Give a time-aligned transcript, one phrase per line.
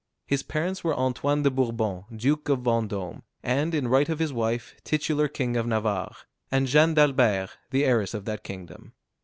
[0.25, 4.73] His parents were Antoine de Bourbon, Duke of Vendôme, and in right of his wife,
[4.83, 6.15] titular king of Navarre,
[6.49, 8.93] and Jeanne d'Albert, the heiress of that kingdom.